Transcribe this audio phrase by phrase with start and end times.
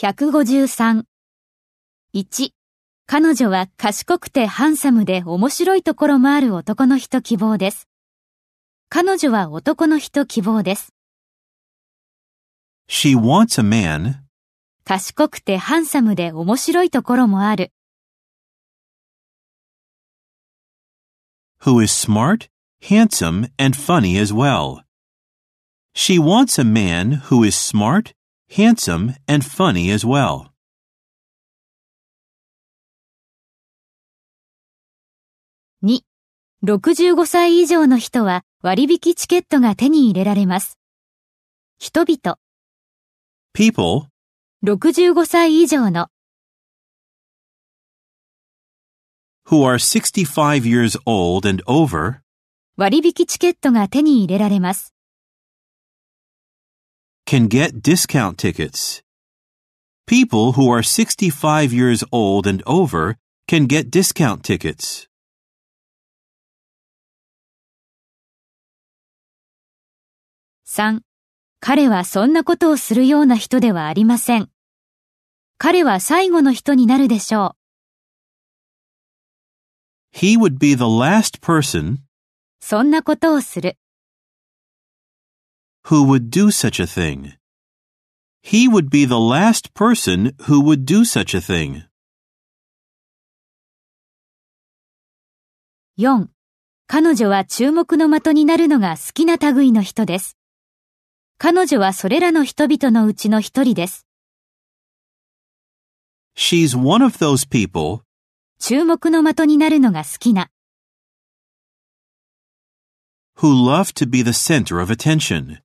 [0.00, 1.02] 153。
[2.14, 2.50] 1、
[3.08, 7.88] 彼女は賢くてハンサムで面白いところもある男の人希望です。
[8.88, 10.94] 彼女は男の人希望です。
[12.88, 14.18] She wants a man
[14.84, 17.72] 賢くてハンサムで面白いところもある。
[21.62, 22.48] who is smart,
[22.82, 24.84] handsome, and funny as well.
[25.92, 28.12] She wants a man who is smart,
[28.48, 30.52] handsome, and funny as well.
[35.82, 36.00] 2、
[36.64, 40.78] 65歳以上の人は割引チケットが手に入れられます。
[41.78, 42.38] 人々、
[43.52, 44.08] People
[44.64, 46.08] 65歳以上の
[49.46, 52.20] who are 65 years old and over
[52.76, 54.94] 割引チケットが手に入れられます。
[57.28, 59.02] Can get discount tickets.
[60.06, 65.06] People who are 65 years old and over can get discount tickets.
[70.64, 71.02] 3.
[71.60, 74.48] 彼はそんなことをするような人ではありません。
[75.58, 77.56] 彼は最後の人になるでしょ
[80.14, 81.98] He would be the last person う。
[82.60, 83.76] そんなことをする。
[85.88, 87.32] Who would do such a thing.
[88.42, 91.84] He would be the last person who would do such a thing.
[95.96, 96.28] 4.
[96.86, 100.36] 彼女は注目の的になるのが好きな類の人です。
[101.38, 104.06] 彼女はそれらの人々のうちの一人です。
[106.36, 108.02] She's one of those people
[108.58, 110.50] 注目の的になるのが好きな。
[113.36, 115.60] who love to be the center of attention.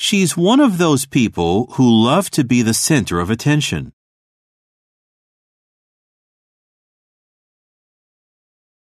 [0.00, 3.92] She's one of those people who love to be the center of attention.